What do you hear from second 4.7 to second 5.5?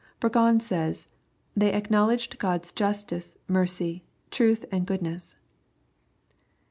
and goodness."